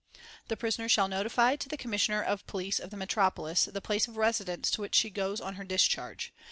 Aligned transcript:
The 0.47 0.57
prisoner 0.57 0.89
shall 0.89 1.07
notify 1.07 1.57
to 1.57 1.69
the 1.69 1.77
Commissioner 1.77 2.23
of 2.23 2.47
Police 2.47 2.79
of 2.79 2.89
the 2.89 2.97
Metropolis 2.97 3.65
the 3.65 3.81
place 3.81 4.07
of 4.07 4.17
residence 4.17 4.71
to 4.71 4.81
which 4.81 4.95
she 4.95 5.11
goes 5.11 5.39
on 5.39 5.57
her 5.57 5.63
discharge. 5.63 6.33